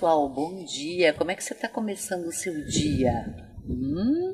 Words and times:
pessoal, 0.00 0.30
bom 0.30 0.64
dia. 0.64 1.12
Como 1.12 1.30
é 1.30 1.34
que 1.34 1.44
você 1.44 1.52
está 1.52 1.68
começando 1.68 2.24
o 2.24 2.32
seu 2.32 2.64
dia? 2.64 3.12
Hum? 3.68 4.32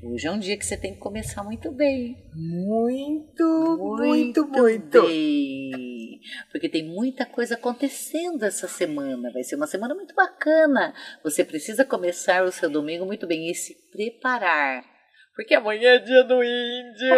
Hoje 0.00 0.28
é 0.28 0.30
um 0.30 0.38
dia 0.38 0.56
que 0.56 0.64
você 0.64 0.76
tem 0.76 0.94
que 0.94 1.00
começar 1.00 1.42
muito 1.42 1.72
bem. 1.72 2.24
Muito, 2.32 3.44
muito, 3.80 4.46
muito, 4.46 4.46
muito. 4.46 5.02
bem. 5.02 6.20
Porque 6.52 6.68
tem 6.68 6.84
muita 6.84 7.26
coisa 7.26 7.56
acontecendo 7.56 8.44
essa 8.44 8.68
semana. 8.68 9.32
Vai 9.32 9.42
ser 9.42 9.56
uma 9.56 9.66
semana 9.66 9.92
muito 9.92 10.14
bacana. 10.14 10.94
Você 11.24 11.44
precisa 11.44 11.84
começar 11.84 12.44
o 12.44 12.52
seu 12.52 12.70
domingo 12.70 13.04
muito 13.04 13.26
bem 13.26 13.50
e 13.50 13.56
se 13.56 13.74
preparar. 13.90 14.84
Porque 15.34 15.56
amanhã 15.56 15.94
é 15.94 15.98
dia 15.98 16.22
do 16.22 16.44
índio. 16.44 17.16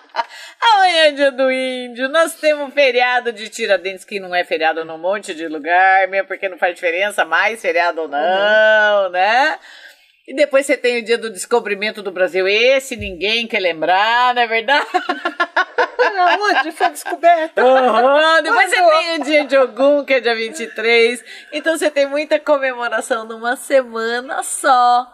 Amanhã 0.60 1.06
é 1.06 1.12
dia 1.12 1.32
do 1.32 1.50
índio. 1.50 2.08
Nós 2.08 2.34
temos 2.34 2.72
feriado 2.72 3.32
de 3.32 3.48
Tiradentes, 3.48 4.04
que 4.04 4.20
não 4.20 4.34
é 4.34 4.44
feriado 4.44 4.84
num 4.84 4.98
monte 4.98 5.34
de 5.34 5.46
lugar, 5.48 6.08
mesmo 6.08 6.28
porque 6.28 6.48
não 6.48 6.58
faz 6.58 6.74
diferença 6.74 7.24
mais 7.24 7.60
feriado 7.60 8.02
ou 8.02 8.08
não, 8.08 9.04
uhum. 9.04 9.10
né? 9.10 9.58
E 10.26 10.34
depois 10.34 10.66
você 10.66 10.76
tem 10.76 10.98
o 10.98 11.04
dia 11.04 11.16
do 11.16 11.30
descobrimento 11.30 12.02
do 12.02 12.10
Brasil. 12.10 12.48
Esse 12.48 12.96
ninguém 12.96 13.46
quer 13.46 13.60
lembrar, 13.60 14.34
não 14.34 14.42
é 14.42 14.46
verdade? 14.46 14.86
Onde 16.40 16.72
foi 16.72 16.90
descoberto? 16.90 17.58
Uhum. 17.58 18.42
Depois 18.42 18.70
você 18.70 18.76
tem 18.76 19.14
o 19.14 19.24
dia 19.24 19.44
de 19.44 19.56
Ogum, 19.56 20.04
que 20.04 20.14
é 20.14 20.20
dia 20.20 20.34
23. 20.34 21.24
Então 21.52 21.78
você 21.78 21.90
tem 21.90 22.06
muita 22.06 22.40
comemoração 22.40 23.24
numa 23.24 23.54
semana 23.54 24.42
só. 24.42 25.06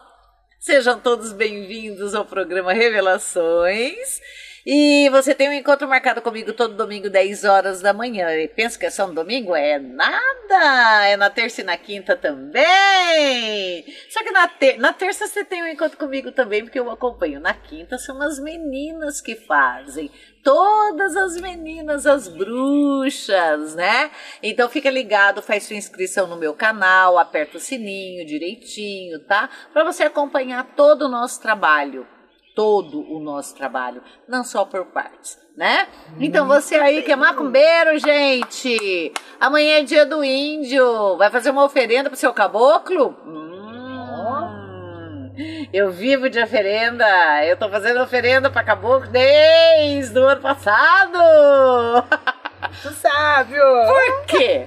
Sejam 0.59 0.99
todos 0.99 1.33
bem-vindos 1.33 2.15
ao 2.15 2.25
programa 2.25 2.73
Revelações. 2.73 4.21
E 4.65 5.09
você 5.11 5.35
tem 5.35 5.49
um 5.49 5.53
encontro 5.53 5.89
marcado 5.89 6.23
comigo 6.23 6.53
todo 6.53 6.77
domingo, 6.77 7.11
10 7.11 7.43
horas 7.43 7.83
da 7.83 7.93
manhã. 7.93 8.31
E 8.37 8.47
pensa 8.47 8.79
que 8.79 8.87
é 8.87 8.91
só 8.91 9.09
no 9.09 9.15
domingo? 9.15 9.57
É 9.57 9.77
nada! 9.77 11.05
É 11.05 11.17
na 11.17 11.29
terça 11.29 11.63
e 11.63 11.65
na 11.65 11.77
quinta 11.77 12.15
também! 12.15 13.85
Só 14.09 14.23
que 14.23 14.31
na, 14.31 14.47
ter 14.47 14.79
na 14.79 14.93
terça 14.93 15.27
você 15.27 15.45
tem 15.45 15.65
um 15.65 15.67
encontro 15.67 15.99
comigo 15.99 16.31
também, 16.31 16.63
porque 16.63 16.79
eu 16.79 16.89
acompanho. 16.93 17.41
Na 17.41 17.53
quinta 17.53 17.99
são 17.99 18.23
as 18.23 18.39
meninas 18.39 19.21
que 19.21 19.35
fazem. 19.35 20.09
Todas 20.45 21.17
as 21.17 21.41
meninas, 21.41 22.07
as 22.07 22.29
bruxas, 22.29 23.75
né? 23.75 24.13
Então 24.41 24.69
fica 24.69 24.91
ligado, 24.91 25.43
faz 25.43 25.65
sua 25.65 25.77
inscrição 25.77 26.29
no 26.29 26.37
meu 26.37 26.55
canal, 26.55 27.19
aperta 27.19 27.57
o 27.57 27.61
sininho 27.61 28.25
direitinho, 28.25 29.19
tá? 29.21 29.51
Para 29.73 29.83
você 29.83 30.05
acompanhar 30.05 30.75
todo 30.77 31.07
o 31.07 31.09
nosso 31.09 31.43
trabalho 31.43 32.07
todo 32.55 33.01
o 33.11 33.19
nosso 33.19 33.55
trabalho, 33.55 34.03
não 34.29 34.45
só 34.45 34.65
por 34.65 34.87
partes, 34.87 35.39
né? 35.57 35.89
Então 36.19 36.47
você 36.47 36.77
aí 36.77 37.03
que 37.03 37.13
é 37.13 37.17
macumbeiro, 37.17 37.99
gente, 37.99 39.13
amanhã 39.41 39.79
é 39.79 39.83
dia 39.83 40.05
do 40.05 40.23
índio, 40.23 41.17
vai 41.17 41.31
fazer 41.31 41.51
uma 41.51 41.65
oferenda 41.65 42.11
pro 42.11 42.19
seu 42.19 42.33
caboclo? 42.33 43.17
Hum, 43.25 43.53
eu 45.73 45.91
vivo 45.91 46.29
de 46.29 46.39
oferenda, 46.43 47.07
eu 47.45 47.57
tô 47.57 47.69
fazendo 47.69 48.03
oferenda 48.03 48.51
para 48.51 48.65
caboclo 48.65 49.09
desde 49.09 50.19
o 50.19 50.25
ano 50.25 50.41
passado. 50.41 51.19
Tu 52.83 52.91
sabe! 52.95 53.55
Por 53.55 54.27
quê? 54.27 54.67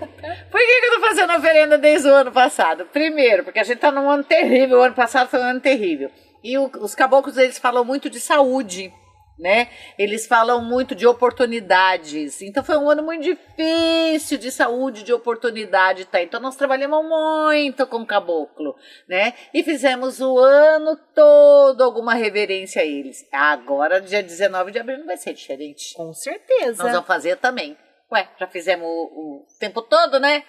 Por 0.52 0.59
que, 0.59 0.80
que 0.80 0.86
eu 0.86 1.02
tô 1.02 1.08
fazendo 1.08 1.33
oferenda 1.38 1.78
desde 1.78 2.08
o 2.08 2.13
ano 2.13 2.31
passado? 2.31 2.86
Primeiro, 2.86 3.44
porque 3.44 3.59
a 3.59 3.63
gente 3.63 3.80
tá 3.80 3.91
num 3.91 4.09
ano 4.09 4.23
terrível, 4.23 4.80
o 4.80 4.83
ano 4.83 4.95
passado 4.95 5.30
foi 5.30 5.39
um 5.39 5.44
ano 5.44 5.59
terrível. 5.59 6.11
E 6.46 6.60
o, 6.60 6.70
os 6.80 6.94
caboclos, 6.94 7.38
eles 7.38 7.58
falam 7.58 7.84
muito 7.84 8.08
de 8.08 8.20
saúde, 8.20 8.94
né? 9.40 9.68
Eles 9.97 10.28
falam 10.28 10.64
muito 10.64 10.94
de 10.94 11.08
oportunidades. 11.08 12.40
Então 12.40 12.64
foi 12.64 12.78
um 12.78 12.88
ano 12.88 13.02
muito 13.02 13.24
difícil 13.24 14.38
de 14.38 14.52
saúde, 14.52 15.02
de 15.02 15.12
oportunidade, 15.12 16.06
tá? 16.06 16.22
Então 16.22 16.40
nós 16.40 16.56
trabalhamos 16.56 17.03
muito 17.03 17.88
com 17.88 18.06
caboclo, 18.06 18.75
né? 19.09 19.34
E 19.56 19.64
fizemos 19.64 20.22
o 20.22 20.38
ano 20.38 20.96
todo 21.16 21.84
alguma 21.84 22.14
reverência 22.14 22.84
a 22.84 22.86
eles. 22.86 23.28
Agora, 23.31 24.00
dia 24.00 24.22
19 24.22 24.72
de 24.72 24.78
abril, 24.78 25.00
não 25.00 25.08
vai 25.08 25.18
ser 25.18 25.34
diferente. 25.34 25.96
Com 25.96 26.14
certeza. 26.14 26.84
Nós 26.84 26.92
vamos 26.92 27.08
fazer 27.08 27.38
também. 27.38 27.75
Ué, 28.12 28.30
já 28.40 28.46
fizemos 28.46 28.88
o, 28.88 28.92
o 28.92 29.46
tempo 29.59 29.81
todo, 29.81 30.19
né? 30.19 30.44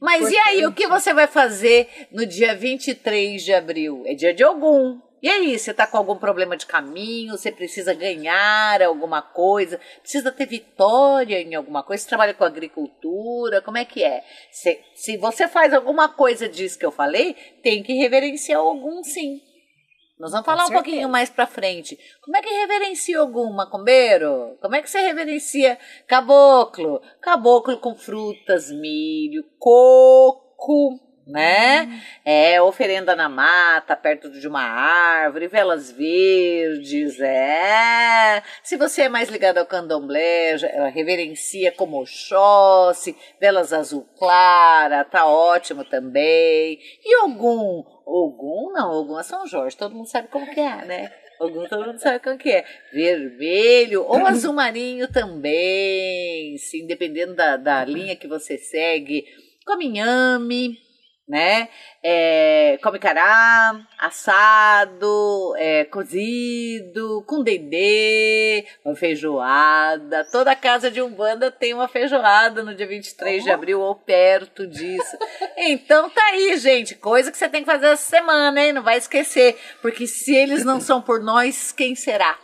Mas 0.00 0.22
Importante. 0.22 0.34
e 0.34 0.38
aí, 0.48 0.66
o 0.66 0.72
que 0.72 0.88
você 0.88 1.14
vai 1.14 1.28
fazer 1.28 2.08
no 2.10 2.26
dia 2.26 2.56
23 2.56 3.40
de 3.40 3.54
abril? 3.54 4.02
É 4.04 4.14
dia 4.14 4.34
de 4.34 4.42
algum. 4.42 5.06
E 5.22 5.28
aí, 5.28 5.58
você 5.58 5.72
está 5.72 5.86
com 5.86 5.96
algum 5.96 6.16
problema 6.16 6.56
de 6.56 6.66
caminho, 6.66 7.36
você 7.36 7.50
precisa 7.50 7.92
ganhar 7.92 8.82
alguma 8.82 9.20
coisa, 9.20 9.80
precisa 10.00 10.30
ter 10.30 10.46
vitória 10.46 11.40
em 11.40 11.54
alguma 11.54 11.82
coisa, 11.82 12.02
você 12.02 12.08
trabalha 12.08 12.34
com 12.34 12.44
agricultura, 12.44 13.60
como 13.60 13.78
é 13.78 13.84
que 13.84 14.04
é? 14.04 14.22
Se, 14.52 14.80
se 14.94 15.16
você 15.16 15.48
faz 15.48 15.74
alguma 15.74 16.08
coisa 16.08 16.48
disso 16.48 16.78
que 16.78 16.86
eu 16.86 16.92
falei, 16.92 17.34
tem 17.62 17.82
que 17.82 17.94
reverenciar 17.94 18.60
algum 18.60 19.02
sim. 19.02 19.40
Nós 20.18 20.32
vamos 20.32 20.46
falar 20.46 20.66
um 20.66 20.72
pouquinho 20.72 21.08
mais 21.08 21.30
pra 21.30 21.46
frente. 21.46 21.96
Como 22.22 22.36
é 22.36 22.42
que 22.42 22.48
reverencia 22.48 23.20
algum 23.20 23.52
macumbeiro? 23.52 24.58
Como 24.60 24.74
é 24.74 24.82
que 24.82 24.90
você 24.90 25.00
reverencia 25.00 25.78
caboclo? 26.08 27.00
Caboclo 27.20 27.78
com 27.78 27.94
frutas, 27.94 28.68
milho, 28.70 29.44
coco, 29.58 30.98
né? 31.28 31.84
Hum. 31.84 32.00
É 32.24 32.60
oferenda 32.62 33.14
na 33.14 33.28
mata, 33.28 33.94
perto 33.94 34.30
de 34.30 34.48
uma 34.48 34.62
árvore, 34.62 35.46
velas 35.46 35.90
verdes, 35.90 37.20
é. 37.20 38.42
Se 38.62 38.76
você 38.76 39.02
é 39.02 39.08
mais 39.08 39.28
ligado 39.28 39.58
ao 39.58 39.66
candomblé, 39.66 40.56
ela 40.72 40.88
reverencia 40.88 41.70
como 41.70 42.00
Oxóssi, 42.00 43.16
velas 43.40 43.72
azul 43.72 44.08
clara, 44.18 45.04
tá 45.04 45.26
ótimo 45.26 45.84
também. 45.84 46.78
E 47.04 47.14
algum, 47.22 47.84
algum 48.06 48.72
não, 48.72 48.90
algum 48.90 49.18
é 49.18 49.22
São 49.22 49.46
Jorge, 49.46 49.76
todo 49.76 49.94
mundo 49.94 50.08
sabe 50.08 50.28
como 50.28 50.50
que 50.50 50.60
é, 50.60 50.84
né? 50.84 51.12
Algum 51.38 51.68
todo 51.68 51.86
mundo 51.86 52.00
sabe 52.00 52.18
como 52.18 52.36
que 52.36 52.50
é. 52.50 52.64
Vermelho 52.92 54.02
ou 54.02 54.26
azul 54.26 54.52
marinho 54.52 55.06
também, 55.06 56.56
sim, 56.58 56.86
dependendo 56.86 57.34
da, 57.34 57.56
da 57.56 57.84
linha 57.84 58.16
que 58.16 58.26
você 58.26 58.58
segue. 58.58 59.24
Come 59.64 59.86
inhame, 59.86 60.78
né? 61.28 61.68
É, 62.02 62.78
come 62.82 62.98
cará, 62.98 63.78
assado, 63.98 65.54
é, 65.58 65.84
cozido, 65.84 67.22
com 67.26 67.42
dendê, 67.42 68.64
uma 68.84 68.96
feijoada. 68.96 70.24
Toda 70.32 70.56
casa 70.56 70.90
de 70.90 71.02
Umbanda 71.02 71.50
tem 71.50 71.74
uma 71.74 71.86
feijoada 71.86 72.62
no 72.62 72.74
dia 72.74 72.86
23 72.86 73.44
de 73.44 73.50
abril 73.50 73.80
ou 73.80 73.94
perto 73.94 74.66
disso. 74.66 75.18
Então 75.60 76.08
tá 76.08 76.22
aí, 76.32 76.56
gente, 76.56 76.94
coisa 76.94 77.30
que 77.30 77.36
você 77.36 77.48
tem 77.48 77.62
que 77.62 77.70
fazer 77.70 77.86
essa 77.86 78.08
semana, 78.08 78.60
hein? 78.60 78.72
Não 78.72 78.82
vai 78.82 78.96
esquecer, 78.96 79.58
porque 79.82 80.06
se 80.06 80.34
eles 80.34 80.64
não 80.64 80.80
são 80.80 81.02
por 81.02 81.20
nós, 81.20 81.72
quem 81.72 81.94
será? 81.94 82.38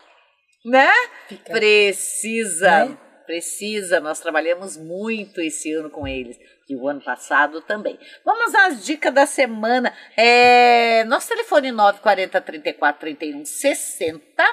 Né? 0.65 0.91
Fica. 1.29 1.53
Precisa. 1.53 2.87
Né? 2.87 2.99
Precisa, 3.27 4.01
nós 4.01 4.21
trabalhamos 4.21 4.77
muito 4.77 5.41
esse 5.41 5.73
ano 5.73 5.91
com 5.91 6.07
eles 6.07 6.39
e 6.69 6.77
o 6.77 6.87
ano 6.89 7.03
passado 7.03 7.63
também. 7.63 7.99
Vamos 8.25 8.55
às 8.55 8.85
dicas 8.85 9.13
da 9.13 9.27
semana. 9.27 9.93
É, 10.17 11.03
nosso 11.05 11.29
telefone 11.29 11.73
940 11.73 12.41
34 12.41 13.01
31 13.01 13.45
60 13.45 14.45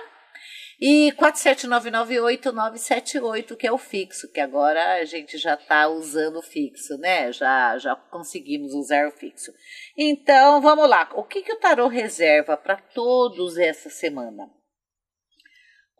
e 0.79 1.11
47998 1.11 3.55
que 3.55 3.67
é 3.67 3.71
o 3.71 3.77
fixo, 3.77 4.31
que 4.31 4.39
agora 4.39 4.95
a 4.95 5.05
gente 5.05 5.37
já 5.37 5.53
está 5.53 5.87
usando 5.87 6.37
o 6.37 6.41
fixo, 6.41 6.97
né? 6.97 7.31
Já, 7.31 7.77
já 7.77 7.95
conseguimos 7.95 8.73
usar 8.73 9.07
o 9.07 9.11
fixo. 9.11 9.53
Então, 9.95 10.59
vamos 10.59 10.89
lá. 10.89 11.07
O 11.13 11.23
que, 11.23 11.43
que 11.43 11.53
o 11.53 11.59
tarô 11.59 11.87
reserva 11.87 12.57
para 12.57 12.77
todos 12.77 13.57
essa 13.57 13.89
semana? 13.89 14.49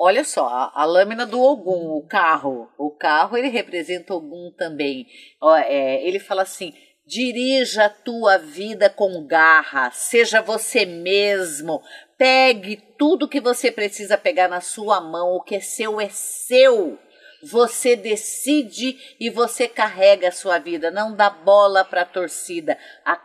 Olha 0.03 0.23
só, 0.23 0.47
a, 0.47 0.71
a, 0.81 0.83
lâmina 0.83 1.27
do 1.27 1.39
Ogum, 1.39 1.95
o 1.95 2.01
carro. 2.01 2.67
O 2.75 2.89
carro, 2.89 3.37
ele 3.37 3.49
representa 3.49 4.15
Ogum 4.15 4.51
também. 4.57 5.05
Ó, 5.39 5.55
é, 5.55 6.03
ele 6.03 6.17
fala 6.17 6.41
assim, 6.41 6.73
dirija 7.05 7.85
a 7.85 7.89
tua 7.89 8.39
vida 8.39 8.89
com 8.89 9.23
garra, 9.27 9.91
seja 9.91 10.41
você 10.41 10.87
mesmo, 10.87 11.83
pegue 12.17 12.77
tudo 12.97 13.29
que 13.29 13.39
você 13.39 13.71
precisa 13.71 14.17
pegar 14.17 14.47
na 14.47 14.59
sua 14.59 14.99
mão, 14.99 15.35
o 15.35 15.43
que 15.43 15.57
é 15.57 15.59
seu 15.59 16.01
é 16.01 16.09
seu. 16.09 16.97
Você 17.43 17.95
decide 17.95 18.97
e 19.19 19.29
você 19.29 19.67
carrega 19.67 20.27
a 20.27 20.31
sua 20.31 20.59
vida, 20.59 20.91
não 20.91 21.15
dá 21.15 21.29
bola 21.29 21.83
para 21.83 22.01
a 22.01 22.05
torcida. 22.05 22.77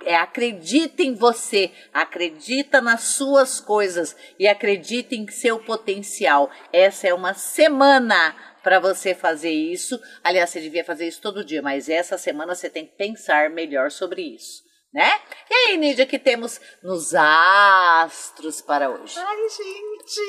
É, 0.05 0.17
acredita 0.17 1.03
em 1.03 1.15
você, 1.15 1.71
acredita 1.93 2.81
nas 2.81 3.03
suas 3.03 3.61
coisas 3.61 4.17
e 4.39 4.49
acredita 4.49 5.15
em 5.15 5.29
seu 5.29 5.59
potencial. 5.59 6.51
Essa 6.73 7.09
é 7.09 7.15
uma 7.15 7.35
semana 7.35 8.35
para 8.63 8.81
você 8.81 9.15
fazer 9.15 9.53
isso. 9.53 10.01
Aliás, 10.25 10.51
você 10.51 10.61
devia 10.61 10.85
fazer 10.85 11.07
isso 11.07 11.21
todo 11.21 11.45
dia, 11.45 11.63
mas 11.63 11.89
essa 11.89 12.19
semana 12.19 12.55
você 12.55 12.69
tem 12.69 12.87
que 12.87 12.97
pensar 12.97 13.51
melhor 13.51 13.91
sobre 13.91 14.23
isso. 14.23 14.65
Né? 14.93 15.21
E 15.51 15.55
aí, 15.55 15.77
Nídia, 15.77 16.07
que 16.07 16.19
temos 16.19 16.61
nos 16.83 17.15
astros 17.15 18.63
para 18.63 18.89
hoje? 18.89 19.15
Ai, 19.19 19.49
gente, 19.51 20.21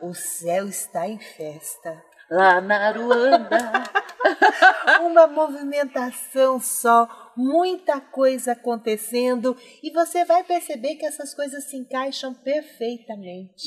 o 0.00 0.14
céu 0.14 0.68
está 0.68 1.06
em 1.06 1.18
festa. 1.18 2.11
Lá 2.32 2.60
na 2.62 2.88
Aruanda. 2.88 3.58
Uma 5.02 5.26
movimentação 5.26 6.58
só, 6.58 7.32
muita 7.36 8.00
coisa 8.00 8.52
acontecendo 8.52 9.56
e 9.82 9.90
você 9.90 10.24
vai 10.24 10.42
perceber 10.42 10.94
que 10.94 11.04
essas 11.04 11.34
coisas 11.34 11.64
se 11.64 11.76
encaixam 11.76 12.32
perfeitamente, 12.32 13.66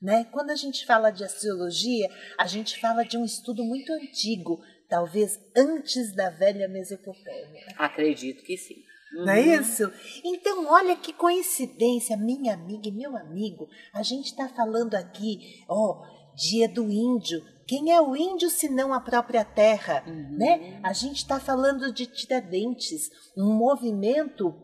né? 0.00 0.24
Quando 0.32 0.50
a 0.50 0.56
gente 0.56 0.86
fala 0.86 1.10
de 1.10 1.24
astrologia, 1.24 2.08
a 2.38 2.46
gente 2.46 2.80
fala 2.80 3.04
de 3.04 3.18
um 3.18 3.24
estudo 3.24 3.62
muito 3.62 3.92
antigo, 3.92 4.60
talvez 4.88 5.38
antes 5.56 6.14
da 6.14 6.30
velha 6.30 6.68
Mesopotâmia. 6.68 7.66
Acredito 7.76 8.42
que 8.42 8.56
sim. 8.56 8.82
Não 9.12 9.32
é 9.32 9.40
isso? 9.40 9.90
Então, 10.22 10.66
olha 10.66 10.94
que 10.94 11.12
coincidência, 11.12 12.16
minha 12.16 12.54
amiga 12.54 12.88
e 12.88 12.92
meu 12.92 13.16
amigo. 13.16 13.68
A 13.92 14.02
gente 14.02 14.26
está 14.26 14.48
falando 14.48 14.94
aqui, 14.94 15.64
ó, 15.68 16.04
dia 16.34 16.68
do 16.68 16.90
índio. 16.90 17.42
Quem 17.68 17.92
é 17.92 18.00
o 18.00 18.16
índio 18.16 18.48
senão 18.48 18.94
a 18.94 19.00
própria 19.00 19.44
terra, 19.44 20.02
né? 20.06 20.80
A 20.82 20.92
gente 20.94 21.16
está 21.18 21.38
falando 21.38 21.92
de 21.92 22.06
Tiradentes, 22.06 23.10
um 23.36 23.52
movimento 23.52 24.54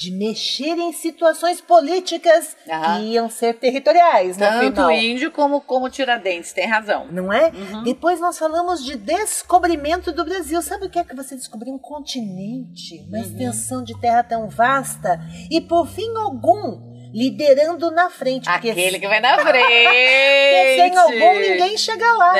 de 0.00 0.12
mexer 0.12 0.78
em 0.78 0.92
situações 0.92 1.60
políticas 1.60 2.56
Aham. 2.70 3.00
que 3.00 3.06
iam 3.14 3.28
ser 3.28 3.54
territoriais, 3.58 4.36
Tanto 4.36 4.66
final. 4.76 4.92
índio 4.92 5.32
como, 5.32 5.60
como 5.60 5.90
Tiradentes, 5.90 6.52
tem 6.52 6.66
razão. 6.68 7.08
Não 7.10 7.32
é? 7.32 7.48
Uhum. 7.50 7.82
Depois 7.82 8.20
nós 8.20 8.38
falamos 8.38 8.84
de 8.84 8.96
descobrimento 8.96 10.12
do 10.12 10.24
Brasil. 10.24 10.62
Sabe 10.62 10.86
o 10.86 10.90
que 10.90 11.00
é 11.00 11.04
que 11.04 11.16
você 11.16 11.34
descobriu? 11.34 11.74
Um 11.74 11.78
continente, 11.80 13.04
uma 13.08 13.18
Uhum. 13.18 13.24
extensão 13.24 13.82
de 13.82 14.00
terra 14.00 14.22
tão 14.22 14.48
vasta. 14.48 15.18
E 15.50 15.60
por 15.60 15.88
fim, 15.88 16.08
algum 16.16 16.87
liderando 17.12 17.90
na 17.90 18.10
frente. 18.10 18.50
porque 18.50 18.70
Aquele 18.70 18.98
que 18.98 19.08
vai 19.08 19.20
na 19.20 19.36
porque 19.36 19.50
frente. 19.50 20.80
sem 20.80 20.96
algum 20.96 21.40
ninguém 21.40 21.76
chega 21.76 22.12
lá. 22.14 22.34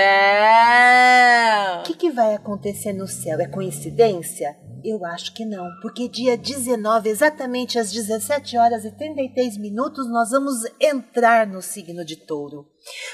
Não. 1.75 1.81
O 1.81 1.83
que, 1.85 1.95
que 1.95 2.11
vai 2.11 2.35
acontecer 2.35 2.93
no 2.93 3.07
céu? 3.07 3.41
É 3.41 3.47
coincidência? 3.47 4.57
Eu 4.85 5.05
acho 5.05 5.35
que 5.35 5.45
não, 5.45 5.69
porque 5.83 6.09
dia 6.09 6.37
19, 6.37 7.09
exatamente 7.09 7.81
às 7.81 7.91
17 7.91 8.57
horas 8.57 8.85
e 8.85 8.93
33 8.93 9.59
minutos, 9.59 10.09
nós 10.09 10.31
vamos 10.31 10.55
entrar 10.81 11.49
no 11.49 11.61
signo 11.61 12.05
de 12.05 12.15
touro. 12.15 12.65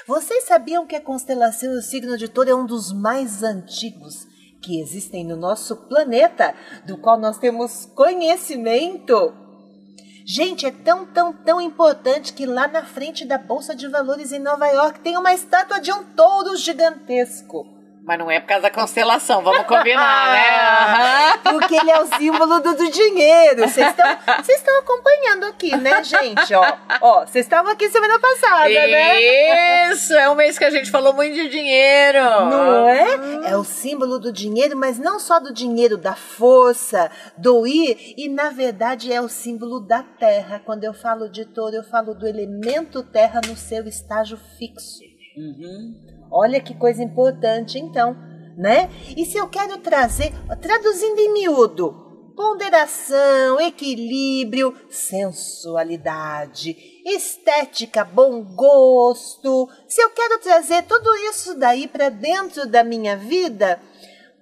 Vocês 0.06 0.45
sabiam 0.45 0.87
que 0.87 0.95
a 0.95 1.01
constelação 1.01 1.73
do 1.73 1.81
signo 1.81 2.19
de 2.19 2.29
touro 2.29 2.51
é 2.51 2.55
um 2.55 2.67
dos 2.67 2.93
mais 2.93 3.43
antigos 3.43 4.27
que 4.62 4.79
existem 4.79 5.25
no 5.25 5.37
nosso 5.37 5.75
planeta, 5.89 6.55
do 6.87 6.99
qual 6.99 7.19
nós 7.19 7.39
temos 7.39 7.87
conhecimento? 7.95 9.44
Gente, 10.26 10.65
é 10.65 10.71
tão, 10.71 11.05
tão, 11.05 11.35
tão 11.35 11.61
importante 11.61 12.32
que 12.32 12.47
lá 12.47 12.67
na 12.67 12.82
frente 12.82 13.26
da 13.26 13.37
Bolsa 13.37 13.76
de 13.76 13.87
Valores 13.88 14.32
em 14.32 14.38
Nova 14.38 14.67
York 14.69 15.00
tem 15.00 15.19
uma 15.19 15.35
estátua 15.35 15.79
de 15.79 15.93
um 15.93 16.03
touro 16.03 16.56
gigantesco. 16.56 17.74
Mas 18.06 18.19
não 18.19 18.31
é 18.31 18.39
por 18.39 18.49
causa 18.49 18.65
da 18.65 18.71
constelação, 18.71 19.43
vamos 19.43 19.67
combinar, 19.67 20.29
né? 20.35 20.51
Aham. 20.51 21.39
Porque 21.43 21.75
ele 21.75 21.91
é 21.91 22.01
o 22.01 22.06
símbolo 22.06 22.61
do, 22.61 22.75
do 22.75 22.91
dinheiro. 22.91 23.62
Vocês 23.67 23.89
estão 24.49 24.79
acompanhando 24.79 25.45
aqui, 25.45 25.75
né, 25.75 26.05
gente? 26.05 26.55
Ó, 26.55 26.77
ó, 27.01 27.21
vocês 27.21 27.47
estavam 27.47 27.73
aqui 27.73 27.89
semana 27.89 28.19
passada, 28.19 28.69
né? 28.69 29.91
Isso, 29.91 30.12
é 30.12 30.29
um 30.29 30.35
mês 30.35 30.59
que 30.59 30.65
a 30.65 30.71
gente 30.71 30.91
falou 30.91 31.15
muito 31.15 31.35
de 31.35 31.49
dinheiro. 31.49 32.21
Não 32.21 32.89
é? 32.89 33.53
É 33.53 33.56
o 33.56 33.65
símbolo 33.65 34.19
do 34.19 34.31
dinheiro, 34.31 34.77
mas 34.77 34.99
não 34.99 35.19
só 35.19 35.41
do 35.41 35.53
dinheiro, 35.53 35.97
da 35.97 36.15
força, 36.15 37.11
do 37.39 37.67
ir. 37.67 38.15
E, 38.19 38.29
na 38.29 38.51
verdade, 38.51 39.12
é 39.15 39.21
o 39.21 39.31
símbolo 39.31 39.81
da 39.81 40.03
terra. 40.03 40.61
Quando 40.62 40.85
eu 40.85 40.93
falo 40.93 41.27
de 41.27 41.47
touro, 41.47 41.77
eu 41.77 41.85
falo 41.85 42.15
do 42.15 42.27
elemento 42.27 43.03
terra 43.03 43.41
no 43.47 43.56
seu 43.56 43.87
estágio 43.89 44.39
fixo. 44.59 45.13
Uhum. 45.36 45.94
Olha 46.31 46.60
que 46.60 46.75
coisa 46.75 47.02
importante, 47.02 47.78
então, 47.78 48.16
né? 48.56 48.90
E 49.16 49.25
se 49.25 49.36
eu 49.36 49.48
quero 49.48 49.78
trazer, 49.78 50.32
traduzindo 50.60 51.19
em 51.19 51.32
miúdo, 51.32 52.32
ponderação, 52.36 53.60
equilíbrio, 53.60 54.76
sensualidade, 54.88 56.76
estética, 57.04 58.04
bom 58.04 58.42
gosto, 58.42 59.69
se 59.88 60.00
eu 60.02 60.10
quero 60.10 60.40
trazer 60.40 60.82
tudo 60.84 61.14
isso 61.31 61.56
daí 61.58 61.86
para 61.86 62.08
dentro 62.08 62.66
da 62.66 62.82
minha 62.82 63.16
vida, 63.16 63.81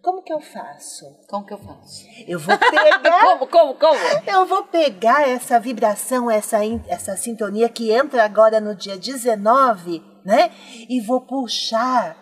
como 0.03 0.23
que 0.23 0.33
eu 0.33 0.41
faço? 0.41 1.05
Como 1.29 1.47
que 1.47 1.55
eu 1.55 1.59
faço? 1.59 2.05
Eu 2.27 2.39
vou 2.39 2.59
pegar 2.59 2.99
Como, 3.23 3.47
como, 3.47 3.75
como? 3.75 3.99
eu 4.27 4.47
vou 4.47 4.65
pegar 4.65 5.29
essa 5.29 5.61
vibração, 5.61 6.31
essa, 6.31 6.59
essa 6.89 7.17
sintonia 7.17 7.69
que 7.69 7.93
entra 7.93 8.25
agora 8.25 8.61
no 8.61 8.75
dia 8.75 8.97
19, 8.97 10.12
né? 10.25 10.51
E 10.89 11.01
vou 11.01 11.21
puxar 11.21 12.17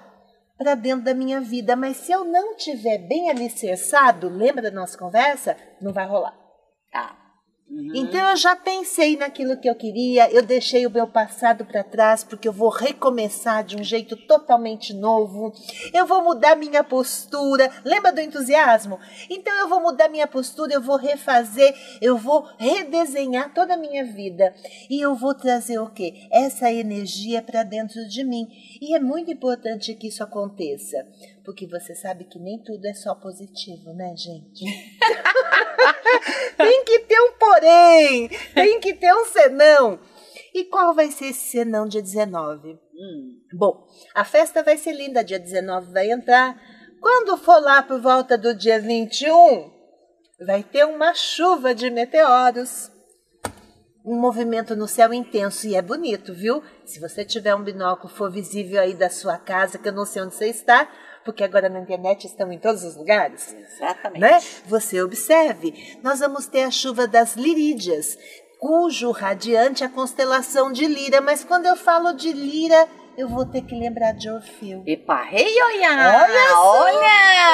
para 0.56 0.74
dentro 0.74 1.04
da 1.04 1.14
minha 1.14 1.40
vida. 1.40 1.74
Mas 1.76 1.96
se 1.98 2.12
eu 2.12 2.24
não 2.24 2.56
tiver 2.56 2.98
bem 2.98 3.30
alicerçado, 3.30 4.28
lembra 4.28 4.62
da 4.62 4.70
nossa 4.70 4.96
conversa? 4.96 5.56
Não 5.80 5.92
vai 5.92 6.06
rolar. 6.06 6.39
Uhum. 7.80 7.92
Então 7.94 8.30
eu 8.30 8.36
já 8.36 8.54
pensei 8.54 9.16
naquilo 9.16 9.56
que 9.56 9.68
eu 9.68 9.74
queria, 9.74 10.30
eu 10.30 10.42
deixei 10.42 10.86
o 10.86 10.90
meu 10.90 11.06
passado 11.06 11.64
para 11.64 11.82
trás 11.82 12.22
porque 12.22 12.46
eu 12.46 12.52
vou 12.52 12.68
recomeçar 12.68 13.64
de 13.64 13.76
um 13.76 13.82
jeito 13.82 14.16
totalmente 14.16 14.92
novo. 14.92 15.52
Eu 15.92 16.06
vou 16.06 16.22
mudar 16.22 16.56
minha 16.56 16.84
postura. 16.84 17.70
Lembra 17.84 18.12
do 18.12 18.20
entusiasmo? 18.20 18.98
Então 19.30 19.52
eu 19.58 19.68
vou 19.68 19.80
mudar 19.80 20.08
minha 20.08 20.26
postura, 20.26 20.74
eu 20.74 20.82
vou 20.82 20.96
refazer, 20.96 21.74
eu 22.00 22.16
vou 22.16 22.46
redesenhar 22.58 23.52
toda 23.54 23.74
a 23.74 23.78
minha 23.78 24.04
vida 24.04 24.54
e 24.88 25.00
eu 25.00 25.14
vou 25.14 25.34
trazer 25.34 25.78
o 25.78 25.88
quê? 25.88 26.28
Essa 26.30 26.70
energia 26.70 27.40
para 27.40 27.62
dentro 27.62 28.06
de 28.06 28.22
mim. 28.22 28.46
E 28.80 28.94
é 28.94 29.00
muito 29.00 29.30
importante 29.30 29.94
que 29.94 30.08
isso 30.08 30.22
aconteça, 30.22 31.06
porque 31.44 31.66
você 31.66 31.94
sabe 31.94 32.24
que 32.24 32.38
nem 32.38 32.62
tudo 32.62 32.84
é 32.86 32.94
só 32.94 33.14
positivo, 33.14 33.92
né, 33.94 34.14
gente? 34.16 34.64
Tem 36.56 36.84
que 36.84 36.98
ter 37.00 37.20
um 37.20 37.32
porém, 37.32 38.28
tem 38.54 38.80
que 38.80 38.92
ter 38.94 39.14
um 39.14 39.24
senão. 39.24 39.98
E 40.52 40.64
qual 40.64 40.94
vai 40.94 41.10
ser 41.10 41.26
esse 41.26 41.50
senão 41.50 41.86
dia 41.86 42.02
19? 42.02 42.72
Hum. 42.72 43.40
Bom, 43.52 43.86
a 44.14 44.24
festa 44.24 44.62
vai 44.62 44.76
ser 44.76 44.92
linda, 44.92 45.24
dia 45.24 45.38
19 45.38 45.92
vai 45.92 46.10
entrar. 46.10 46.60
Quando 47.00 47.36
for 47.38 47.62
lá 47.62 47.82
por 47.82 48.00
volta 48.00 48.36
do 48.36 48.54
dia 48.54 48.78
21, 48.78 49.70
vai 50.46 50.62
ter 50.62 50.84
uma 50.84 51.14
chuva 51.14 51.74
de 51.74 51.88
meteoros. 51.88 52.90
Um 54.04 54.18
movimento 54.18 54.74
no 54.74 54.88
céu 54.88 55.12
intenso 55.12 55.66
e 55.66 55.76
é 55.76 55.82
bonito, 55.82 56.34
viu? 56.34 56.62
Se 56.84 56.98
você 56.98 57.24
tiver 57.24 57.54
um 57.54 57.62
binóculo 57.62 58.12
for 58.12 58.30
visível 58.30 58.80
aí 58.80 58.94
da 58.94 59.10
sua 59.10 59.38
casa, 59.38 59.78
que 59.78 59.88
eu 59.88 59.92
não 59.92 60.06
sei 60.06 60.22
onde 60.22 60.34
você 60.34 60.46
está, 60.46 60.90
porque 61.24 61.44
agora 61.44 61.68
na 61.68 61.80
internet 61.80 62.26
estão 62.26 62.50
em 62.52 62.58
todos 62.58 62.82
os 62.82 62.96
lugares 62.96 63.54
Exatamente. 63.54 64.20
né? 64.20 64.40
Você 64.66 65.02
observe, 65.02 65.98
nós 66.02 66.20
vamos 66.20 66.46
ter 66.46 66.62
a 66.62 66.70
chuva 66.70 67.06
das 67.06 67.36
Lirídeas, 67.36 68.16
cujo 68.58 69.10
radiante 69.10 69.82
é 69.82 69.86
a 69.86 69.90
constelação 69.90 70.70
de 70.70 70.86
Lira, 70.86 71.20
mas 71.20 71.44
quando 71.44 71.66
eu 71.66 71.76
falo 71.76 72.12
de 72.12 72.32
Lira, 72.32 72.88
eu 73.16 73.28
vou 73.28 73.44
ter 73.44 73.62
que 73.62 73.74
lembrar 73.74 74.12
de 74.12 74.30
Orfeu. 74.30 74.82
Epa, 74.86 75.22
rei, 75.22 75.54
olha! 75.62 76.24
Olha 76.24 76.48
só! 76.50 76.82
Olha! 76.84 77.50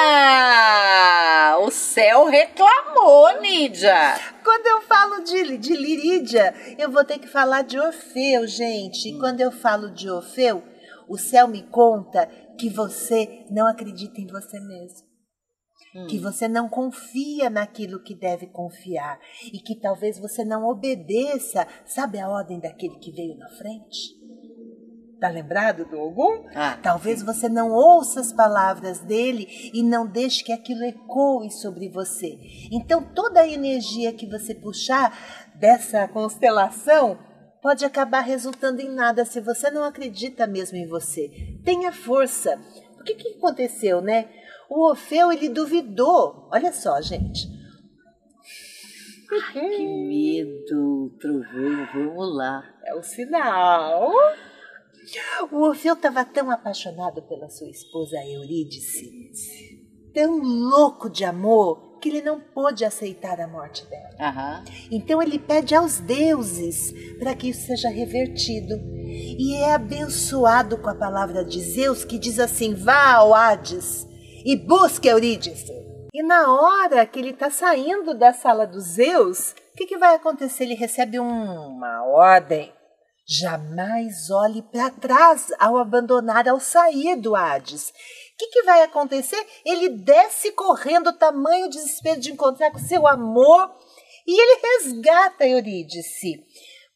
O 1.59 1.71
céu 1.71 2.25
reclamou, 2.25 3.41
Nídia! 3.41 4.15
Quando 4.43 4.67
eu 4.67 4.81
falo 4.81 5.23
de, 5.23 5.57
de 5.57 5.75
Lirídia, 5.75 6.53
eu 6.77 6.91
vou 6.91 7.03
ter 7.03 7.17
que 7.19 7.27
falar 7.27 7.63
de 7.63 7.79
Orfeu, 7.79 8.47
gente. 8.47 9.09
E 9.09 9.19
quando 9.19 9.41
eu 9.41 9.51
falo 9.51 9.89
de 9.91 10.09
Orfeu, 10.09 10.63
o 11.07 11.17
céu 11.17 11.47
me 11.47 11.63
conta 11.63 12.25
que 12.57 12.69
você 12.69 13.45
não 13.49 13.67
acredita 13.67 14.19
em 14.19 14.27
você 14.27 14.59
mesmo. 14.59 15.07
Que 16.09 16.19
você 16.19 16.47
não 16.47 16.69
confia 16.69 17.49
naquilo 17.49 18.03
que 18.03 18.13
deve 18.13 18.47
confiar. 18.47 19.19
E 19.51 19.59
que 19.59 19.79
talvez 19.79 20.19
você 20.19 20.43
não 20.43 20.67
obedeça, 20.67 21.67
sabe 21.85 22.19
a 22.19 22.29
ordem 22.29 22.59
daquele 22.59 22.99
que 22.99 23.11
veio 23.11 23.35
na 23.37 23.49
frente? 23.49 24.15
Tá 25.19 25.29
lembrado 25.29 25.83
do 25.85 25.99
Ogum? 25.99 26.45
Ah, 26.53 26.77
Talvez 26.81 27.23
você 27.23 27.49
não 27.49 27.71
ouça 27.71 28.19
as 28.19 28.31
palavras 28.31 28.99
dele 28.99 29.47
e 29.73 29.81
não 29.81 30.05
deixe 30.05 30.43
que 30.43 30.51
aquilo 30.51 30.83
ecoe 30.83 31.49
sobre 31.49 31.89
você. 31.89 32.37
Então, 32.71 33.01
toda 33.15 33.39
a 33.39 33.47
energia 33.47 34.13
que 34.13 34.27
você 34.27 34.53
puxar 34.53 35.55
dessa 35.55 36.07
constelação 36.07 37.17
pode 37.67 37.83
acabar 37.83 38.21
resultando 38.21 38.79
em 38.79 38.87
nada 38.87 39.25
se 39.25 39.41
você 39.41 39.69
não 39.69 39.83
acredita 39.83 40.47
mesmo 40.47 40.77
em 40.77 40.87
você. 40.87 41.29
Tenha 41.65 41.91
força. 41.91 42.57
O 42.97 43.03
que, 43.03 43.13
que 43.13 43.27
aconteceu, 43.35 43.99
né? 43.99 44.29
O 44.69 44.87
Orfeu, 44.87 45.33
ele 45.33 45.49
duvidou. 45.49 46.47
Olha 46.49 46.71
só, 46.71 47.01
gente. 47.01 47.45
Que 49.51 49.85
medo, 49.85 51.13
trovão, 51.19 51.87
vamos 51.93 52.37
lá. 52.37 52.63
É 52.85 52.95
o 52.95 53.03
sinal. 53.03 54.13
O 55.51 55.57
Orfeu 55.57 55.93
estava 55.93 56.23
tão 56.23 56.49
apaixonado 56.49 57.21
pela 57.23 57.49
sua 57.49 57.69
esposa 57.69 58.15
Eurídice, 58.25 59.11
tão 60.13 60.37
louco 60.37 61.09
de 61.09 61.25
amor, 61.25 61.86
que 61.97 62.09
ele 62.09 62.21
não 62.21 62.39
pôde 62.39 62.85
aceitar 62.85 63.39
a 63.39 63.47
morte 63.47 63.85
dela. 63.87 64.09
Aham. 64.19 64.63
Então 64.91 65.21
ele 65.21 65.39
pede 65.39 65.75
aos 65.75 65.99
deuses 65.99 66.93
para 67.19 67.35
que 67.35 67.49
isso 67.49 67.65
seja 67.65 67.89
revertido. 67.89 68.75
e 69.37 69.55
é 69.55 69.73
abençoado 69.73 70.77
com 70.77 70.89
a 70.89 70.95
palavra 70.95 71.43
de 71.43 71.59
Zeus 71.59 72.03
que 72.05 72.17
diz 72.17 72.39
assim: 72.39 72.73
vá 72.73 73.13
ao 73.13 73.33
Hades 73.33 74.07
e 74.45 74.55
busque 74.55 75.07
Eurídice. 75.07 75.71
E 76.13 76.23
na 76.23 76.51
hora 76.51 77.05
que 77.05 77.19
ele 77.19 77.31
está 77.31 77.49
saindo 77.49 78.13
da 78.13 78.33
sala 78.33 78.65
dos 78.65 78.83
Zeus, 78.83 79.51
o 79.51 79.77
que, 79.77 79.85
que 79.85 79.97
vai 79.97 80.15
acontecer? 80.15 80.63
Ele 80.63 80.73
recebe 80.73 81.19
uma 81.19 82.03
ordem. 82.05 82.71
Jamais 83.29 84.29
olhe 84.29 84.61
para 84.61 84.89
trás 84.89 85.51
ao 85.59 85.77
abandonar, 85.77 86.47
ao 86.47 86.61
sair 86.61 87.17
do 87.17 87.35
Hades. 87.35 87.89
O 87.89 87.93
que, 88.37 88.47
que 88.47 88.63
vai 88.63 88.83
acontecer? 88.83 89.45
Ele 89.65 89.89
desce 89.89 90.53
correndo, 90.53 91.17
tamanho 91.17 91.69
desespero 91.69 92.21
de 92.21 92.31
encontrar 92.31 92.71
com 92.71 92.79
seu 92.79 93.05
amor, 93.05 93.75
e 94.25 94.41
ele 94.41 94.61
resgata 94.61 95.45
Eurídice. 95.45 96.41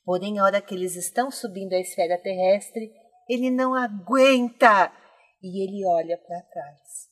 Porém, 0.06 0.40
a 0.40 0.46
hora 0.46 0.62
que 0.62 0.74
eles 0.74 0.96
estão 0.96 1.30
subindo 1.30 1.74
a 1.74 1.80
esfera 1.80 2.18
terrestre, 2.18 2.92
ele 3.28 3.52
não 3.52 3.74
aguenta 3.74 4.92
e 5.44 5.64
ele 5.64 5.86
olha 5.86 6.18
para 6.18 6.42
trás. 6.44 7.10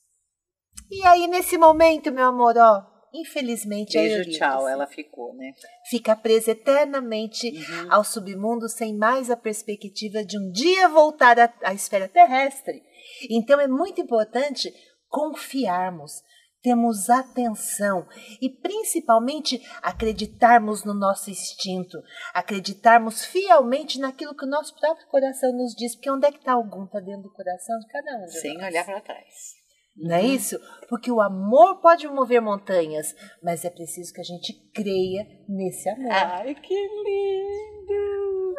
E 0.89 1.05
aí, 1.05 1.27
nesse 1.27 1.57
momento, 1.57 2.11
meu 2.11 2.25
amor, 2.25 2.57
ó, 2.57 2.98
infelizmente 3.13 3.93
Beijo, 3.97 4.13
a 4.13 4.17
Eurídice 4.17 4.39
tchau, 4.39 4.67
ela 4.67 4.85
ficou, 4.87 5.33
né? 5.35 5.51
fica 5.89 6.15
presa 6.15 6.51
eternamente 6.51 7.47
Uhum. 7.49 7.91
ao 7.93 8.03
submundo 8.03 8.67
sem 8.69 8.95
mais 8.95 9.29
a 9.29 9.37
perspectiva 9.37 10.23
de 10.23 10.37
um 10.37 10.51
dia 10.51 10.87
voltar 10.89 11.39
à, 11.39 11.53
à 11.63 11.73
esfera 11.73 12.07
terrestre. 12.07 12.83
Então 13.29 13.59
é 13.59 13.67
muito 13.67 13.99
importante 14.01 14.71
confiarmos, 15.07 16.21
termos 16.61 17.09
atenção 17.09 18.05
e 18.41 18.49
principalmente 18.49 19.61
acreditarmos 19.81 20.83
no 20.83 20.93
nosso 20.93 21.29
instinto, 21.29 21.97
acreditarmos 22.33 23.23
fielmente 23.25 23.99
naquilo 23.99 24.35
que 24.35 24.45
o 24.45 24.49
nosso 24.49 24.75
próprio 24.79 25.07
coração 25.07 25.51
nos 25.53 25.73
diz, 25.73 25.95
porque 25.95 26.11
onde 26.11 26.27
é 26.27 26.31
que 26.31 26.37
está 26.39 26.53
algum? 26.53 26.83
Está 26.85 26.99
dentro 26.99 27.23
do 27.23 27.33
coração 27.33 27.77
de 27.79 27.87
cada 27.87 28.17
um. 28.17 28.25
de 28.25 28.39
Sem 28.39 28.53
nós. 28.55 28.67
olhar 28.67 28.85
para 28.85 29.01
trás. 29.01 29.58
Não 29.99 30.15
é 30.15 30.23
isso? 30.25 30.57
Porque 30.87 31.11
o 31.11 31.19
amor 31.19 31.81
pode 31.81 32.07
mover 32.07 32.41
montanhas, 32.41 33.13
mas 33.43 33.65
é 33.65 33.69
preciso 33.69 34.13
que 34.13 34.21
a 34.21 34.23
gente 34.23 34.53
creia 34.73 35.27
nesse 35.47 35.89
amor. 35.89 36.11
Ai, 36.11 36.55
que 36.55 36.73
lindo! 36.73 38.55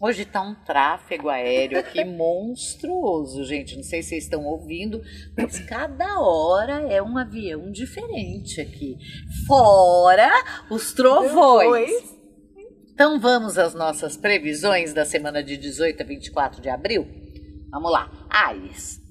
Hoje 0.00 0.24
tá 0.24 0.40
um 0.40 0.54
tráfego 0.54 1.28
aéreo 1.28 1.78
aqui 1.80 2.04
monstruoso, 2.06 3.44
gente. 3.44 3.74
Não 3.74 3.82
sei 3.82 4.02
se 4.02 4.10
vocês 4.10 4.24
estão 4.24 4.44
ouvindo, 4.44 5.02
mas 5.36 5.58
cada 5.60 6.20
hora 6.20 6.82
é 6.82 7.02
um 7.02 7.18
avião 7.18 7.70
diferente 7.72 8.60
aqui. 8.60 8.96
Fora 9.46 10.30
os 10.70 10.92
trovões. 10.92 11.90
Então 12.92 13.18
vamos 13.18 13.58
às 13.58 13.74
nossas 13.74 14.16
previsões 14.16 14.92
da 14.92 15.04
semana 15.04 15.42
de 15.42 15.56
18 15.56 16.02
a 16.02 16.06
24 16.06 16.60
de 16.60 16.68
abril? 16.68 17.06
Vamos 17.70 17.90
lá. 17.90 18.10
Ares. 18.30 19.07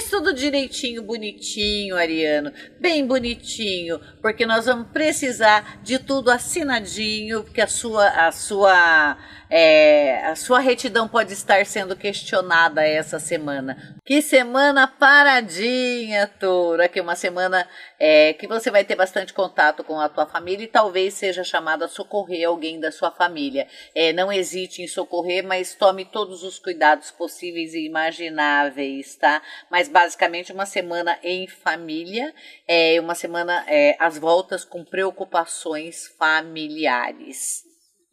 Faz 0.00 0.08
tudo 0.08 0.32
direitinho, 0.32 1.02
bonitinho, 1.02 1.94
Ariano. 1.94 2.50
Bem 2.80 3.06
bonitinho, 3.06 4.00
porque 4.22 4.46
nós 4.46 4.64
vamos 4.64 4.88
precisar 4.88 5.82
de 5.82 5.98
tudo 5.98 6.30
assinadinho, 6.30 7.44
porque 7.44 7.60
a 7.60 7.66
sua, 7.66 8.08
a 8.08 8.32
sua, 8.32 9.18
é, 9.50 10.24
a 10.26 10.36
sua 10.36 10.60
retidão 10.60 11.08
pode 11.08 11.32
estar 11.32 11.66
sendo 11.66 11.96
questionada 11.96 12.86
essa 12.86 13.18
semana. 13.18 13.98
Que 14.04 14.22
semana 14.22 14.86
paradinha, 14.86 16.28
Touro. 16.38 16.80
Aqui 16.82 17.00
uma 17.00 17.16
semana 17.16 17.68
é, 17.98 18.32
que 18.34 18.46
você 18.46 18.70
vai 18.70 18.84
ter 18.84 18.94
bastante 18.94 19.34
contato 19.34 19.82
com 19.82 19.98
a 19.98 20.08
tua 20.08 20.24
família 20.24 20.64
e 20.64 20.68
talvez 20.68 21.14
seja 21.14 21.42
chamado 21.42 21.82
a 21.82 21.88
socorrer 21.88 22.46
alguém 22.46 22.78
da 22.78 22.92
sua 22.92 23.10
família. 23.10 23.66
É, 23.92 24.12
não 24.12 24.32
hesite 24.32 24.82
em 24.82 24.86
socorrer, 24.86 25.44
mas 25.44 25.74
tome 25.74 26.04
todos 26.04 26.44
os 26.44 26.60
cuidados 26.60 27.10
possíveis 27.10 27.74
e 27.74 27.84
imagináveis, 27.86 29.16
tá? 29.16 29.42
Mas 29.68 29.88
basicamente 29.88 30.52
uma 30.52 30.66
semana 30.66 31.18
em 31.24 31.48
família, 31.48 32.32
é 32.68 33.00
uma 33.00 33.16
semana 33.16 33.64
é, 33.66 33.96
às 33.98 34.16
voltas 34.16 34.64
com 34.64 34.84
preocupações 34.84 36.06
familiares. 36.16 37.64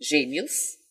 Gêmeos. 0.02 0.87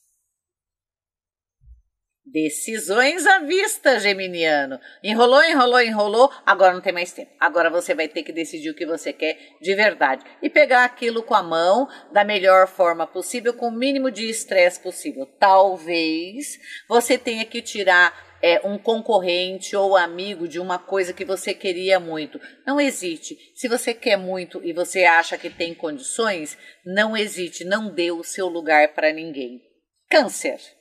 Decisões 2.27 3.25
à 3.25 3.39
vista, 3.39 4.01
Geminiano. 4.01 4.81
Enrolou, 5.01 5.45
enrolou, 5.45 5.81
enrolou, 5.81 6.31
agora 6.45 6.75
não 6.75 6.81
tem 6.81 6.93
mais 6.93 7.13
tempo. 7.13 7.31
Agora 7.39 7.71
você 7.71 7.95
vai 7.95 8.09
ter 8.09 8.25
que 8.25 8.33
decidir 8.33 8.71
o 8.71 8.75
que 8.75 8.85
você 8.85 9.13
quer 9.13 9.39
de 9.63 9.75
verdade 9.77 10.25
e 10.43 10.51
pegar 10.51 10.85
aquilo 10.85 11.23
com 11.23 11.35
a 11.35 11.43
mão 11.43 11.89
da 12.13 12.25
melhor 12.25 12.67
forma 12.67 13.07
possível, 13.07 13.55
com 13.55 13.69
o 13.69 13.73
mínimo 13.73 14.11
de 14.11 14.29
estresse 14.29 14.81
possível. 14.81 15.25
Talvez 15.39 16.59
você 16.89 17.17
tenha 17.17 17.45
que 17.45 17.63
tirar 17.63 18.13
é, 18.43 18.61
um 18.67 18.77
concorrente 18.77 19.77
ou 19.77 19.97
amigo 19.97 20.49
de 20.49 20.59
uma 20.59 20.81
coisa 20.81 21.13
que 21.13 21.25
você 21.25 21.55
queria 21.55 22.01
muito. 22.01 22.41
Não 22.67 22.81
hesite. 22.81 23.39
Se 23.55 23.69
você 23.69 23.95
quer 23.95 24.17
muito 24.17 24.61
e 24.65 24.73
você 24.73 25.05
acha 25.05 25.39
que 25.39 25.49
tem 25.49 25.73
condições, 25.73 26.59
não 26.85 27.17
hesite, 27.17 27.65
não 27.65 27.89
dê 27.89 28.11
o 28.11 28.25
seu 28.25 28.49
lugar 28.49 28.95
para 28.95 29.13
ninguém. 29.13 29.63
Câncer. 30.11 30.76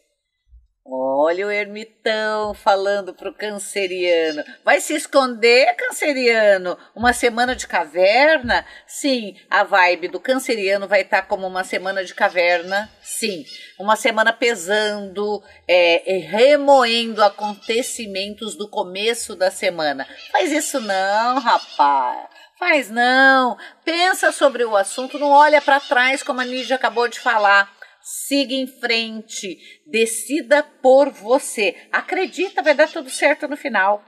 Olha 0.88 1.48
o 1.48 1.51
ermitão 1.51 2.54
falando 2.54 3.12
pro 3.12 3.34
canceriano. 3.34 4.44
Vai 4.63 4.80
se 4.80 4.94
esconder, 4.94 5.75
canceriano? 5.75 6.77
Uma 6.96 7.12
semana 7.12 7.56
de 7.56 7.65
caverna? 7.65 8.63
Sim, 8.86 9.36
a 9.50 9.63
vibe 9.63 10.10
do 10.10 10.20
canceriano 10.20 10.88
vai 10.88 11.01
estar 11.01 11.24
como 11.24 11.48
uma 11.48 11.63
semana 11.63 12.06
de 12.06 12.13
caverna. 12.13 12.88
Sim, 13.01 13.44
uma 13.80 13.96
semana 13.96 14.32
pesando, 14.32 15.42
é, 15.68 16.20
remoendo 16.30 17.24
acontecimentos 17.24 18.56
do 18.56 18.70
começo 18.70 19.36
da 19.36 19.50
semana. 19.50 20.08
Faz 20.32 20.51
isso 20.51 20.80
não, 20.80 21.39
rapaz. 21.39 22.30
Faz 22.60 22.89
não. 22.89 23.58
Pensa 23.84 24.32
sobre 24.32 24.63
o 24.63 24.77
assunto, 24.77 25.20
não 25.20 25.32
olha 25.32 25.62
para 25.62 25.80
trás 25.80 26.22
como 26.22 26.42
a 26.42 26.46
Nídia 26.46 26.75
acabou 26.75 27.08
de 27.08 27.20
falar. 27.20 27.75
Siga 28.07 28.53
em 28.53 28.67
frente, 28.67 29.57
decida 29.88 30.62
por 30.62 31.09
você. 31.09 31.75
Acredita, 31.91 32.62
vai 32.62 32.75
dar 32.75 32.88
tudo 32.88 33.09
certo 33.09 33.47
no 33.47 33.57
final. 33.57 34.00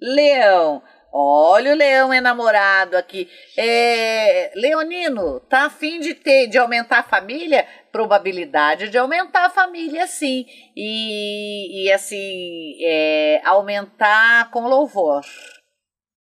Leão, 0.00 0.80
olha 1.12 1.72
o 1.72 1.76
leão 1.76 2.14
enamorado 2.14 2.96
aqui. 2.96 3.28
É, 3.58 4.52
Leonino, 4.54 5.40
tá 5.40 5.64
afim 5.64 5.98
de 5.98 6.14
ter, 6.14 6.46
de 6.46 6.58
aumentar 6.58 7.00
a 7.00 7.02
família? 7.02 7.66
Probabilidade 7.90 8.88
de 8.88 8.96
aumentar 8.96 9.46
a 9.46 9.50
família, 9.50 10.06
sim. 10.06 10.46
E, 10.76 11.86
e 11.86 11.92
assim, 11.92 12.76
é, 12.84 13.42
aumentar 13.44 14.48
com 14.52 14.68
louvor. 14.68 15.22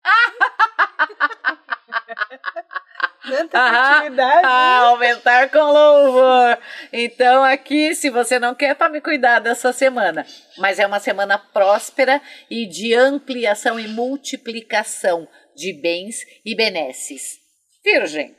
Tanta 3.27 3.71
fertilidade. 3.71 4.41
Ah, 4.43 4.77
aumentar 4.87 5.49
com 5.49 5.59
louvor. 5.59 6.57
Então, 6.91 7.43
aqui, 7.43 7.95
se 7.95 8.09
você 8.09 8.39
não 8.39 8.53
quer, 8.53 8.75
tome 8.75 9.01
cuidado 9.01 9.47
essa 9.47 9.73
semana. 9.73 10.25
Mas 10.57 10.79
é 10.79 10.85
uma 10.85 10.99
semana 10.99 11.37
próspera 11.37 12.21
e 12.49 12.65
de 12.65 12.93
ampliação 12.93 13.79
e 13.79 13.87
multiplicação 13.87 15.27
de 15.55 15.73
bens 15.73 16.17
e 16.45 16.55
benesses. 16.55 17.39
Virgem. 17.83 18.35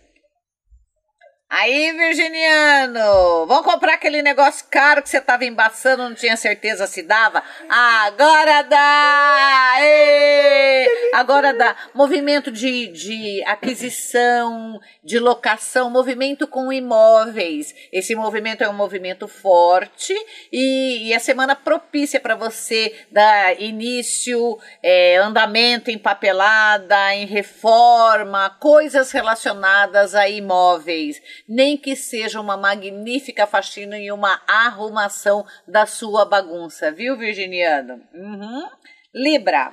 Aí, 1.48 1.92
Virginiano, 1.92 3.46
vamos 3.46 3.64
comprar 3.64 3.94
aquele 3.94 4.20
negócio 4.20 4.66
caro 4.68 5.00
que 5.00 5.08
você 5.08 5.18
estava 5.18 5.44
embaçando, 5.44 6.02
não 6.02 6.12
tinha 6.12 6.36
certeza 6.36 6.88
se 6.88 7.02
dava? 7.04 7.40
Agora 7.68 8.62
dá! 8.62 9.76
Ê! 9.78 11.10
Agora 11.14 11.54
dá. 11.54 11.76
Movimento 11.94 12.50
de, 12.50 12.88
de 12.88 13.44
aquisição, 13.46 14.80
de 15.04 15.20
locação, 15.20 15.88
movimento 15.88 16.48
com 16.48 16.72
imóveis. 16.72 17.72
Esse 17.92 18.16
movimento 18.16 18.64
é 18.64 18.68
um 18.68 18.74
movimento 18.74 19.28
forte 19.28 20.12
e, 20.52 21.10
e 21.10 21.14
a 21.14 21.20
semana 21.20 21.54
propícia 21.54 22.18
para 22.18 22.34
você 22.34 22.92
dar 23.08 23.62
início, 23.62 24.58
é, 24.82 25.16
andamento 25.18 25.92
em 25.92 25.98
papelada, 25.98 27.14
em 27.14 27.24
reforma, 27.24 28.50
coisas 28.58 29.12
relacionadas 29.12 30.12
a 30.12 30.28
imóveis 30.28 31.22
nem 31.48 31.76
que 31.76 31.94
seja 31.96 32.40
uma 32.40 32.56
magnífica 32.56 33.46
faxina 33.46 33.98
e 33.98 34.10
uma 34.12 34.40
arrumação 34.46 35.46
da 35.66 35.86
sua 35.86 36.24
bagunça, 36.24 36.90
viu, 36.90 37.16
Virginiano? 37.16 38.02
Uhum. 38.14 38.68
Libra. 39.14 39.72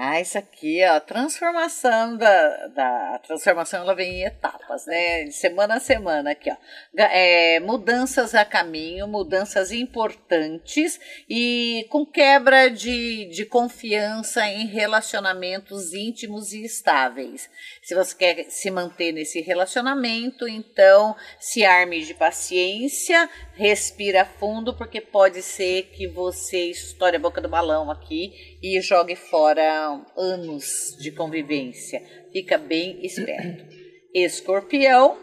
Ah, 0.00 0.20
isso 0.20 0.38
aqui, 0.38 0.78
ó, 0.84 0.94
a 0.94 1.00
transformação 1.00 2.16
da, 2.16 2.66
da 2.68 3.14
a 3.16 3.18
transformação 3.18 3.82
ela 3.82 3.96
vem 3.96 4.20
em 4.20 4.24
etapas, 4.26 4.86
né? 4.86 5.24
De 5.24 5.32
semana 5.32 5.74
a 5.74 5.80
semana 5.80 6.30
aqui, 6.30 6.52
ó. 6.52 6.56
É, 6.96 7.58
mudanças 7.58 8.32
a 8.32 8.44
caminho, 8.44 9.08
mudanças 9.08 9.72
importantes 9.72 11.00
e 11.28 11.84
com 11.90 12.06
quebra 12.06 12.70
de, 12.70 13.24
de 13.24 13.44
confiança 13.44 14.46
em 14.46 14.66
relacionamentos 14.66 15.92
íntimos 15.92 16.52
e 16.52 16.64
estáveis. 16.64 17.50
Se 17.82 17.92
você 17.92 18.14
quer 18.14 18.44
se 18.50 18.70
manter 18.70 19.10
nesse 19.10 19.40
relacionamento, 19.40 20.46
então 20.46 21.16
se 21.40 21.64
arme 21.64 22.04
de 22.04 22.14
paciência, 22.14 23.28
respira 23.58 24.24
fundo, 24.24 24.72
porque 24.72 25.00
pode 25.00 25.42
ser 25.42 25.90
que 25.90 26.06
você 26.06 26.70
estoure 26.70 27.16
a 27.16 27.18
boca 27.18 27.40
do 27.40 27.48
balão 27.48 27.90
aqui 27.90 28.56
e 28.62 28.80
jogue 28.80 29.16
fora 29.16 30.00
anos 30.16 30.96
de 31.00 31.10
convivência. 31.10 32.00
Fica 32.32 32.56
bem 32.56 33.04
esperto. 33.04 33.66
Escorpião 34.14 35.18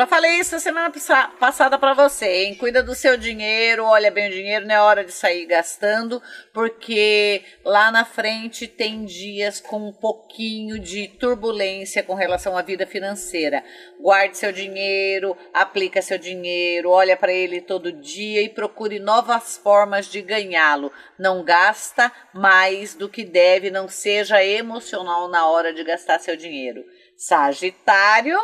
já 0.00 0.06
falei 0.06 0.40
isso 0.40 0.60
semana 0.60 0.92
passada 1.40 1.78
para 1.78 1.94
você, 1.94 2.44
hein? 2.44 2.54
Cuida 2.54 2.82
do 2.82 2.94
seu 2.94 3.16
dinheiro, 3.16 3.82
olha 3.84 4.10
bem 4.10 4.28
o 4.28 4.30
dinheiro, 4.30 4.66
não 4.66 4.74
é 4.74 4.80
hora 4.80 5.02
de 5.02 5.10
sair 5.10 5.46
gastando, 5.46 6.20
porque 6.52 7.42
lá 7.64 7.90
na 7.90 8.04
frente 8.04 8.68
tem 8.68 9.06
dias 9.06 9.58
com 9.58 9.88
um 9.88 9.92
pouquinho 9.92 10.78
de 10.78 11.08
turbulência 11.08 12.02
com 12.02 12.12
relação 12.12 12.58
à 12.58 12.60
vida 12.60 12.86
financeira. 12.86 13.64
Guarde 13.98 14.36
seu 14.36 14.52
dinheiro, 14.52 15.34
aplica 15.54 16.02
seu 16.02 16.18
dinheiro, 16.18 16.90
olha 16.90 17.16
para 17.16 17.32
ele 17.32 17.62
todo 17.62 17.90
dia 17.90 18.42
e 18.42 18.50
procure 18.50 18.98
novas 18.98 19.56
formas 19.56 20.10
de 20.10 20.20
ganhá-lo. 20.20 20.92
Não 21.18 21.42
gasta 21.42 22.12
mais 22.34 22.94
do 22.94 23.08
que 23.08 23.24
deve, 23.24 23.70
não 23.70 23.88
seja 23.88 24.44
emocional 24.44 25.26
na 25.28 25.48
hora 25.48 25.72
de 25.72 25.82
gastar 25.82 26.18
seu 26.18 26.36
dinheiro. 26.36 26.84
Sagitário, 27.16 28.38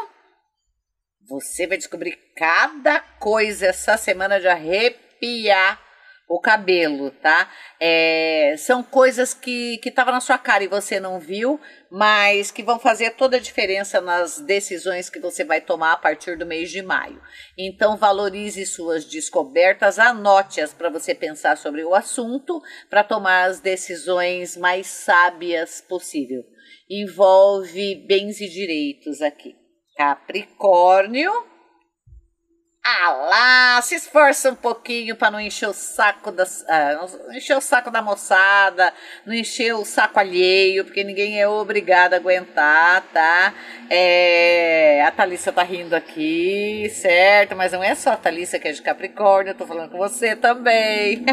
você 1.28 1.66
vai 1.66 1.76
descobrir 1.76 2.18
cada 2.36 3.00
coisa 3.00 3.66
essa 3.66 3.96
semana 3.96 4.40
de 4.40 4.48
arrepiar 4.48 5.80
o 6.28 6.40
cabelo, 6.40 7.10
tá? 7.10 7.50
É, 7.78 8.54
são 8.56 8.82
coisas 8.82 9.34
que 9.34 9.78
estavam 9.84 10.14
na 10.14 10.20
sua 10.20 10.38
cara 10.38 10.64
e 10.64 10.68
você 10.68 10.98
não 10.98 11.20
viu, 11.20 11.60
mas 11.90 12.50
que 12.50 12.62
vão 12.62 12.78
fazer 12.78 13.10
toda 13.10 13.36
a 13.36 13.40
diferença 13.40 14.00
nas 14.00 14.40
decisões 14.40 15.10
que 15.10 15.20
você 15.20 15.44
vai 15.44 15.60
tomar 15.60 15.92
a 15.92 15.96
partir 15.96 16.38
do 16.38 16.46
mês 16.46 16.70
de 16.70 16.80
maio. 16.80 17.20
Então, 17.58 17.98
valorize 17.98 18.64
suas 18.64 19.04
descobertas, 19.04 19.98
anote-as 19.98 20.72
para 20.72 20.88
você 20.88 21.14
pensar 21.14 21.58
sobre 21.58 21.84
o 21.84 21.94
assunto, 21.94 22.62
para 22.88 23.04
tomar 23.04 23.44
as 23.44 23.60
decisões 23.60 24.56
mais 24.56 24.86
sábias 24.86 25.82
possível. 25.82 26.42
Envolve 26.88 28.06
bens 28.06 28.40
e 28.40 28.48
direitos 28.48 29.20
aqui. 29.20 29.61
Capricórnio. 30.02 31.30
Ah 32.84 33.12
lá, 33.12 33.82
se 33.82 33.94
esforça 33.94 34.50
um 34.50 34.56
pouquinho 34.56 35.14
para 35.14 35.30
não 35.30 35.38
encher 35.38 35.68
o 35.68 35.72
saco 35.72 36.32
das, 36.32 36.64
ah, 36.68 37.06
encher 37.32 37.56
o 37.56 37.60
saco 37.60 37.88
da 37.88 38.02
moçada, 38.02 38.92
não 39.24 39.32
encher 39.32 39.72
o 39.76 39.84
saco 39.84 40.18
alheio, 40.18 40.84
porque 40.84 41.04
ninguém 41.04 41.40
é 41.40 41.46
obrigado 41.46 42.14
a 42.14 42.16
aguentar, 42.16 43.02
tá? 43.12 43.54
É, 43.88 45.04
a 45.06 45.12
Thalissa 45.12 45.52
tá 45.52 45.62
rindo 45.62 45.94
aqui, 45.94 46.90
certo? 46.90 47.54
Mas 47.54 47.70
não 47.70 47.84
é 47.84 47.94
só 47.94 48.10
a 48.10 48.16
Thalissa 48.16 48.58
que 48.58 48.66
é 48.66 48.72
de 48.72 48.82
Capricórnio, 48.82 49.52
eu 49.52 49.56
tô 49.56 49.64
falando 49.64 49.92
com 49.92 49.98
você 49.98 50.34
também. 50.34 51.24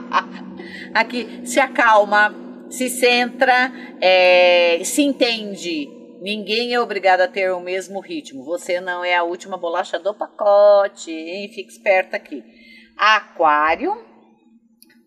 aqui, 0.94 1.42
se 1.44 1.60
acalma, 1.60 2.34
se 2.70 2.88
centra, 2.88 3.70
é, 4.00 4.80
se 4.82 5.02
entende 5.02 6.01
Ninguém 6.22 6.72
é 6.72 6.80
obrigado 6.80 7.22
a 7.22 7.26
ter 7.26 7.50
o 7.50 7.58
mesmo 7.58 7.98
ritmo. 7.98 8.44
Você 8.44 8.80
não 8.80 9.04
é 9.04 9.16
a 9.16 9.24
última 9.24 9.56
bolacha 9.56 9.98
do 9.98 10.14
pacote, 10.14 11.10
hein? 11.10 11.50
Fique 11.52 11.72
esperta 11.72 12.16
aqui. 12.16 12.44
Aquário. 12.96 13.92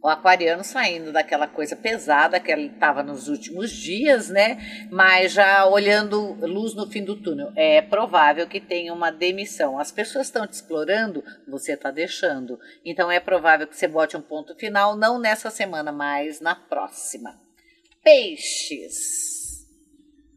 O 0.03 0.09
aquariano 0.09 0.61
saindo 0.61 1.13
daquela 1.13 1.47
coisa 1.47 1.73
pesada 1.73 2.37
que 2.37 2.51
ele 2.51 2.67
estava 2.67 3.01
nos 3.01 3.29
últimos 3.29 3.71
dias, 3.71 4.29
né? 4.29 4.87
Mas 4.91 5.31
já 5.31 5.65
olhando 5.65 6.33
luz 6.45 6.75
no 6.75 6.91
fim 6.91 7.01
do 7.01 7.15
túnel. 7.15 7.49
É 7.55 7.81
provável 7.81 8.45
que 8.45 8.59
tenha 8.59 8.93
uma 8.93 9.09
demissão. 9.09 9.79
As 9.79 9.93
pessoas 9.93 10.27
estão 10.27 10.45
te 10.45 10.51
explorando, 10.51 11.23
você 11.47 11.71
está 11.71 11.91
deixando. 11.91 12.59
Então 12.83 13.09
é 13.09 13.21
provável 13.21 13.65
que 13.65 13.77
você 13.77 13.87
bote 13.87 14.17
um 14.17 14.21
ponto 14.21 14.53
final, 14.55 14.97
não 14.97 15.17
nessa 15.17 15.49
semana, 15.49 15.93
mas 15.93 16.41
na 16.41 16.55
próxima. 16.55 17.39
Peixes. 18.03 19.44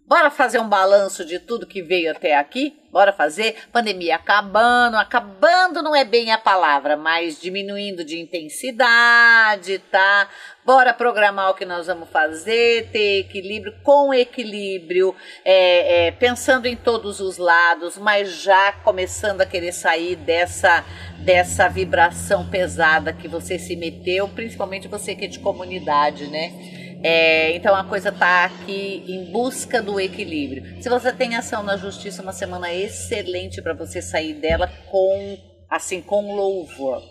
Bora 0.08 0.30
fazer 0.30 0.58
um 0.58 0.66
balanço 0.66 1.22
de 1.22 1.38
tudo 1.38 1.66
que 1.66 1.82
veio 1.82 2.10
até 2.10 2.34
aqui? 2.34 2.74
Bora 2.90 3.12
fazer? 3.12 3.56
Pandemia 3.70 4.16
acabando, 4.16 4.96
acabando 4.96 5.82
não 5.82 5.94
é 5.94 6.02
bem 6.02 6.32
a 6.32 6.38
palavra, 6.38 6.96
mas 6.96 7.38
diminuindo 7.38 8.02
de 8.02 8.18
intensidade, 8.18 9.78
tá? 9.90 10.26
Bora 10.64 10.94
programar 10.94 11.50
o 11.50 11.54
que 11.54 11.66
nós 11.66 11.88
vamos 11.88 12.08
fazer, 12.08 12.88
ter 12.90 13.18
equilíbrio, 13.18 13.74
com 13.82 14.14
equilíbrio, 14.14 15.14
é, 15.44 16.06
é, 16.06 16.10
pensando 16.10 16.64
em 16.64 16.74
todos 16.74 17.20
os 17.20 17.36
lados, 17.36 17.98
mas 17.98 18.32
já 18.32 18.72
começando 18.72 19.42
a 19.42 19.46
querer 19.46 19.72
sair 19.72 20.16
dessa, 20.16 20.86
dessa 21.18 21.68
vibração 21.68 22.48
pesada 22.48 23.12
que 23.12 23.28
você 23.28 23.58
se 23.58 23.76
meteu, 23.76 24.26
principalmente 24.28 24.88
você 24.88 25.14
que 25.14 25.26
é 25.26 25.28
de 25.28 25.38
comunidade, 25.38 26.28
né? 26.28 26.87
É, 27.02 27.54
então 27.54 27.74
a 27.74 27.84
coisa 27.84 28.08
está 28.08 28.44
aqui 28.44 29.04
em 29.06 29.30
busca 29.30 29.80
do 29.80 30.00
equilíbrio. 30.00 30.82
Se 30.82 30.88
você 30.88 31.12
tem 31.12 31.36
ação 31.36 31.62
na 31.62 31.76
justiça, 31.76 32.22
uma 32.22 32.32
semana 32.32 32.72
excelente 32.72 33.62
para 33.62 33.72
você 33.72 34.02
sair 34.02 34.34
dela 34.34 34.70
com 34.90 35.38
assim 35.70 36.00
com 36.00 36.34
louvor. 36.34 37.02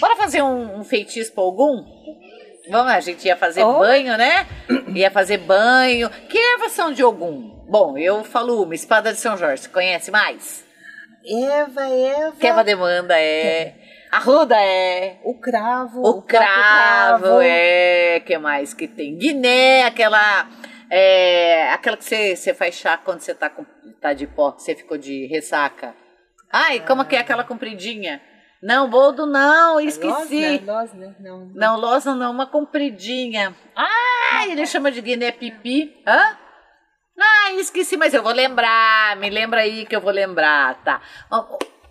Bora 0.00 0.16
fazer 0.16 0.42
um, 0.42 0.80
um 0.80 0.84
feitiço 0.84 1.32
para 1.32 1.44
algum? 1.44 1.84
Vamos, 2.68 2.92
a 2.92 3.00
gente 3.00 3.26
ia 3.26 3.36
fazer 3.36 3.62
oh. 3.62 3.78
banho, 3.78 4.16
né? 4.16 4.46
Ia 4.94 5.10
fazer 5.10 5.38
banho. 5.38 6.10
Que 6.28 6.38
ervas 6.38 6.72
são 6.72 6.92
de 6.92 7.02
algum? 7.02 7.50
Bom, 7.68 7.96
eu 7.96 8.24
falo 8.24 8.62
uma, 8.62 8.74
espada 8.74 9.12
de 9.12 9.18
São 9.18 9.36
Jorge. 9.36 9.62
Você 9.62 9.68
conhece 9.68 10.10
mais? 10.10 10.64
Eva, 11.24 11.82
Eva. 11.88 12.36
Que 12.38 12.46
Eva 12.46 12.64
demanda 12.64 13.18
é. 13.18 13.74
Arruda 14.10 14.56
é. 14.60 15.20
O 15.24 15.38
cravo. 15.38 16.00
O, 16.00 16.10
o 16.18 16.22
cravo, 16.22 17.22
cravo. 17.22 17.40
é. 17.42 18.20
que 18.20 18.36
mais 18.38 18.74
que 18.74 18.88
tem? 18.88 19.16
Guiné, 19.16 19.84
aquela. 19.84 20.48
É, 20.90 21.70
aquela 21.72 21.96
que 21.96 22.04
você, 22.04 22.34
você 22.34 22.52
faz 22.52 22.74
chá 22.74 22.96
quando 22.96 23.20
você 23.20 23.32
tá, 23.32 23.48
com, 23.48 23.64
tá 24.00 24.12
de 24.12 24.26
pó, 24.26 24.50
você 24.50 24.74
ficou 24.74 24.98
de 24.98 25.26
ressaca. 25.26 25.94
Ai, 26.52 26.80
como 26.84 27.04
que 27.04 27.14
é 27.14 27.20
aquela 27.20 27.44
compridinha? 27.44 28.20
Não, 28.60 28.90
boldo 28.90 29.24
não, 29.24 29.78
é 29.78 29.84
esqueci. 29.84 30.58
Losna, 30.66 31.16
não. 31.20 31.46
Não, 31.54 31.76
losna 31.78 32.14
não, 32.14 32.32
uma 32.32 32.46
compridinha. 32.46 33.54
Ah, 33.76 34.46
ele 34.48 34.66
chama 34.66 34.90
de 34.90 35.00
Guiné 35.00 35.30
pipi. 35.30 35.96
Hã? 36.06 36.36
Ah, 37.18 37.52
esqueci, 37.52 37.96
mas 37.96 38.12
eu 38.12 38.22
vou 38.22 38.32
lembrar. 38.32 39.16
Me 39.16 39.30
lembra 39.30 39.60
aí 39.60 39.86
que 39.86 39.94
eu 39.94 40.00
vou 40.00 40.12
lembrar, 40.12 40.82
tá? 40.82 41.00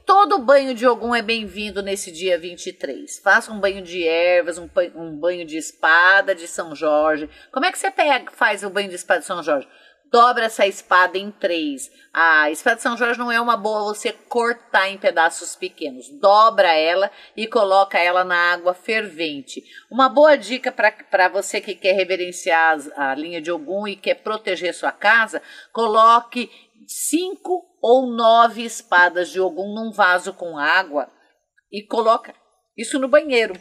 Todo 0.09 0.39
banho 0.39 0.73
de 0.73 0.87
Ogum 0.87 1.13
é 1.13 1.21
bem-vindo 1.21 1.83
nesse 1.83 2.11
dia 2.11 2.35
23. 2.35 3.19
Faça 3.19 3.51
um 3.51 3.59
banho 3.59 3.83
de 3.83 4.07
ervas, 4.07 4.57
um, 4.57 4.67
um, 4.95 5.15
banho 5.15 5.45
de 5.45 5.55
espada 5.55 6.33
de 6.33 6.47
São 6.47 6.73
Jorge. 6.73 7.29
Como 7.51 7.63
é 7.63 7.71
que 7.71 7.77
você 7.77 7.91
pega, 7.91 8.31
faz 8.31 8.63
o 8.63 8.71
banho 8.71 8.89
de 8.89 8.95
espada 8.95 9.19
de 9.19 9.27
São 9.27 9.43
Jorge? 9.43 9.67
Dobra 10.11 10.45
essa 10.45 10.65
espada 10.65 11.15
em 11.15 11.29
três. 11.29 11.91
A 12.11 12.49
espada 12.49 12.77
de 12.77 12.81
São 12.81 12.97
Jorge 12.97 13.19
não 13.19 13.31
é 13.31 13.39
uma 13.39 13.55
boa 13.55 13.83
você 13.83 14.11
cortar 14.11 14.89
em 14.89 14.97
pedaços 14.97 15.55
pequenos. 15.55 16.09
Dobra 16.19 16.73
ela 16.73 17.11
e 17.37 17.45
coloca 17.45 17.99
ela 17.99 18.23
na 18.23 18.53
água 18.53 18.73
fervente. 18.73 19.63
Uma 19.91 20.09
boa 20.09 20.35
dica 20.35 20.71
para 20.71 21.29
você 21.29 21.61
que 21.61 21.75
quer 21.75 21.93
reverenciar 21.93 22.79
a 22.95 23.13
linha 23.13 23.39
de 23.39 23.51
Ogum 23.51 23.87
e 23.87 23.95
quer 23.95 24.15
proteger 24.15 24.73
sua 24.73 24.91
casa, 24.91 25.39
coloque 25.71 26.49
cinco 26.87 27.68
ou 27.81 28.07
nove 28.07 28.63
espadas 28.63 29.29
de 29.29 29.39
Ogum 29.39 29.73
num 29.73 29.91
vaso 29.91 30.33
com 30.33 30.57
água 30.57 31.09
e 31.71 31.83
coloca 31.83 32.33
isso 32.77 32.99
no 32.99 33.07
banheiro, 33.07 33.53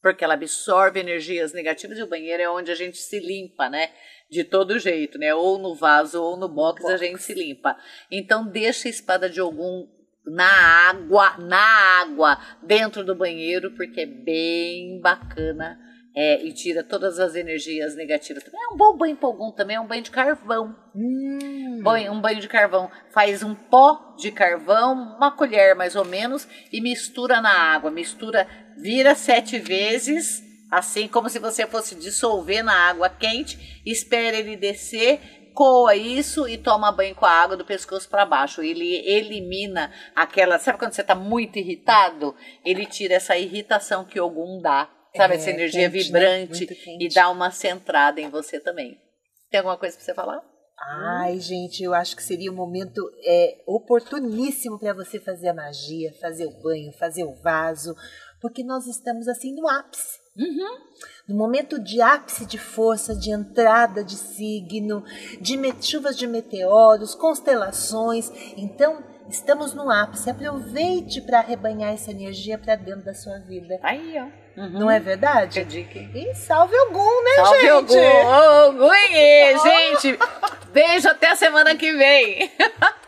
porque 0.00 0.24
ela 0.24 0.34
absorve 0.34 1.00
energias 1.00 1.52
negativas 1.52 1.98
e 1.98 2.02
o 2.02 2.08
banheiro 2.08 2.42
é 2.42 2.50
onde 2.50 2.70
a 2.70 2.74
gente 2.74 2.98
se 2.98 3.18
limpa, 3.18 3.68
né? 3.68 3.90
De 4.30 4.44
todo 4.44 4.78
jeito, 4.78 5.18
né? 5.18 5.34
Ou 5.34 5.58
no 5.58 5.74
vaso 5.74 6.22
ou 6.22 6.36
no 6.36 6.48
box, 6.48 6.82
box. 6.82 6.94
a 6.94 6.96
gente 6.96 7.22
se 7.22 7.34
limpa. 7.34 7.76
Então 8.10 8.46
deixa 8.46 8.88
a 8.88 8.90
espada 8.90 9.28
de 9.28 9.40
Ogum 9.40 9.88
na 10.26 10.88
água, 10.90 11.38
na 11.38 12.00
água, 12.02 12.38
dentro 12.62 13.04
do 13.04 13.14
banheiro, 13.14 13.74
porque 13.74 14.02
é 14.02 14.06
bem 14.06 15.00
bacana 15.00 15.78
é, 16.14 16.42
e 16.44 16.52
tira 16.52 16.82
todas 16.82 17.18
as 17.18 17.34
energias 17.34 17.94
negativas. 17.94 18.44
É 18.44 18.74
um 18.74 18.76
bom 18.76 18.96
banho 18.96 19.16
polgum 19.16 19.52
também, 19.52 19.76
é 19.76 19.80
um 19.80 19.86
banho 19.86 20.02
de 20.02 20.10
carvão. 20.10 20.74
Hum. 20.94 21.80
Banho, 21.82 22.12
um 22.12 22.20
banho 22.20 22.40
de 22.40 22.48
carvão. 22.48 22.90
Faz 23.12 23.42
um 23.42 23.54
pó 23.54 24.14
de 24.18 24.32
carvão, 24.32 25.16
uma 25.16 25.30
colher 25.30 25.74
mais 25.76 25.94
ou 25.94 26.04
menos, 26.04 26.48
e 26.72 26.80
mistura 26.80 27.40
na 27.40 27.52
água. 27.52 27.90
Mistura, 27.90 28.48
vira 28.76 29.14
sete 29.14 29.58
vezes, 29.58 30.42
assim 30.70 31.06
como 31.06 31.28
se 31.28 31.38
você 31.38 31.66
fosse 31.66 31.94
dissolver 31.94 32.64
na 32.64 32.88
água 32.88 33.08
quente. 33.08 33.80
Espera 33.86 34.36
ele 34.36 34.56
descer, 34.56 35.20
coa 35.54 35.94
isso 35.94 36.48
e 36.48 36.58
toma 36.58 36.90
banho 36.90 37.14
com 37.14 37.26
a 37.26 37.30
água 37.30 37.56
do 37.56 37.64
pescoço 37.64 38.08
para 38.08 38.26
baixo. 38.26 38.60
Ele 38.60 39.08
elimina 39.08 39.92
aquela. 40.16 40.58
Sabe 40.58 40.78
quando 40.78 40.92
você 40.92 41.02
está 41.02 41.14
muito 41.14 41.58
irritado? 41.58 42.34
Ele 42.64 42.86
tira 42.86 43.14
essa 43.14 43.36
irritação 43.36 44.04
que 44.04 44.18
algum 44.18 44.60
dá 44.60 44.90
Sabe, 45.16 45.34
é, 45.34 45.36
essa 45.36 45.50
energia 45.50 45.90
quente, 45.90 46.12
né? 46.12 46.44
vibrante 46.44 46.66
né? 46.66 46.96
e 47.00 47.08
dá 47.08 47.30
uma 47.30 47.50
centrada 47.50 48.20
em 48.20 48.28
você 48.28 48.60
também. 48.60 49.00
Tem 49.50 49.58
alguma 49.58 49.78
coisa 49.78 49.96
para 49.96 50.04
você 50.04 50.14
falar? 50.14 50.42
Ai, 50.80 51.40
gente, 51.40 51.82
eu 51.82 51.92
acho 51.92 52.14
que 52.14 52.22
seria 52.22 52.52
um 52.52 52.54
momento 52.54 53.00
é, 53.24 53.62
oportuníssimo 53.66 54.78
para 54.78 54.92
você 54.92 55.18
fazer 55.18 55.48
a 55.48 55.54
magia, 55.54 56.14
fazer 56.20 56.46
o 56.46 56.62
banho, 56.62 56.92
fazer 56.92 57.24
o 57.24 57.34
vaso, 57.34 57.96
porque 58.40 58.62
nós 58.62 58.86
estamos 58.86 59.26
assim 59.26 59.54
no 59.54 59.68
ápice. 59.68 60.18
Uhum. 60.36 60.78
No 61.28 61.36
momento 61.36 61.82
de 61.82 62.00
ápice 62.00 62.46
de 62.46 62.58
força, 62.58 63.14
de 63.14 63.32
entrada 63.32 64.04
de 64.04 64.14
signo, 64.14 65.02
de 65.40 65.58
chuvas 65.82 66.16
de 66.16 66.28
meteoros, 66.28 67.14
constelações. 67.16 68.30
Então, 68.56 69.02
estamos 69.28 69.74
no 69.74 69.90
ápice. 69.90 70.30
Aproveite 70.30 71.20
para 71.20 71.40
arrebanhar 71.40 71.92
essa 71.92 72.12
energia 72.12 72.56
para 72.56 72.76
dentro 72.76 73.04
da 73.04 73.14
sua 73.14 73.38
vida. 73.40 73.80
Aí, 73.82 74.14
ó. 74.16 74.47
Uhum. 74.58 74.70
Não 74.80 74.90
é 74.90 74.98
verdade? 74.98 75.60
Acredite. 75.60 76.10
E 76.12 76.34
salve 76.34 76.76
algum, 76.76 77.24
né, 77.24 77.30
Salve 77.36 77.60
gente? 77.60 77.72
Ogum! 77.72 78.86
Ogum! 78.86 79.62
Gente, 79.62 80.18
beijo 80.72 81.08
até 81.08 81.30
a 81.30 81.36
semana 81.36 81.76
que 81.76 81.92
vem. 81.92 82.50